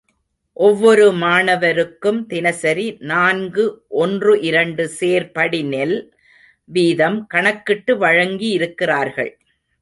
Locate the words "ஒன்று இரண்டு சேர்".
4.03-5.27